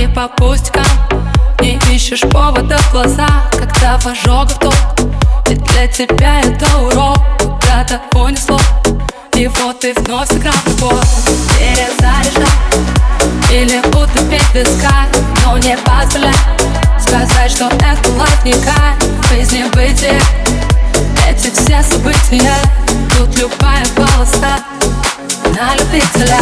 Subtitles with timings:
[0.00, 0.82] И по пустякам
[1.60, 4.74] не ищешь повода в глазах Когда в ожогах толк
[5.46, 8.58] Ведь для тебя это урок Куда-то понесло
[9.36, 11.04] И вот ты вновь сыграл любовь
[11.58, 12.48] Перезаряжай
[13.52, 15.06] Или утопить в висках
[15.44, 16.34] Но не позволяй
[16.98, 18.10] Сказать, что это
[18.44, 20.18] кайф Жизни бытие
[21.28, 22.54] Эти все события.
[23.18, 24.60] Тут любая полоса
[25.54, 26.38] На любителя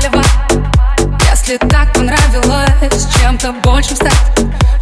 [0.00, 0.22] палево
[1.30, 4.12] Если так понравилось Чем-то большим стать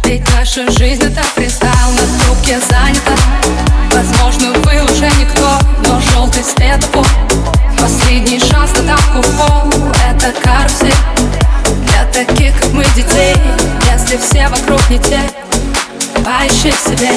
[0.03, 3.13] Ведь наша жизнь это фристайл На трубке занята
[3.91, 7.05] Возможно, вы уже никто Но желтый светофор
[7.79, 10.93] Последний шанс на тапку в пол Это карусель.
[11.87, 13.35] Для таких, как мы, детей
[13.91, 15.19] Если все вокруг не те
[16.23, 17.11] Поищи себе.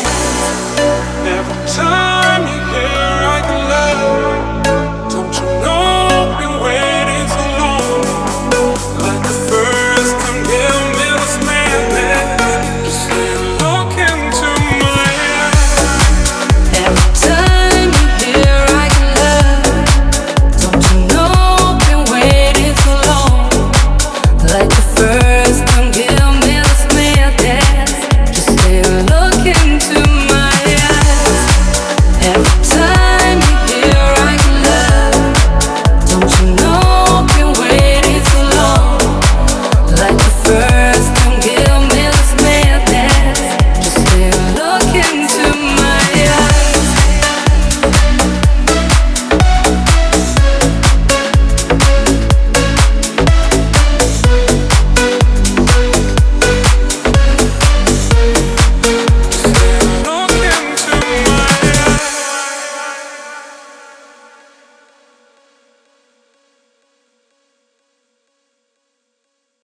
[1.25, 2.52] Every time